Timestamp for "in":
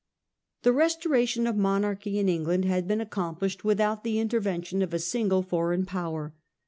2.17-2.27